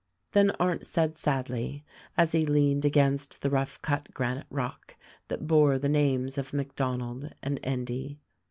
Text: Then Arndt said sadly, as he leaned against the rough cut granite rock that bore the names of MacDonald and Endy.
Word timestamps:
Then 0.31 0.49
Arndt 0.59 0.83
said 0.87 1.19
sadly, 1.19 1.85
as 2.17 2.31
he 2.31 2.43
leaned 2.43 2.85
against 2.85 3.41
the 3.43 3.51
rough 3.51 3.79
cut 3.83 4.11
granite 4.15 4.47
rock 4.49 4.95
that 5.27 5.45
bore 5.45 5.77
the 5.77 5.89
names 5.89 6.39
of 6.39 6.53
MacDonald 6.53 7.31
and 7.43 7.59
Endy. 7.61 8.19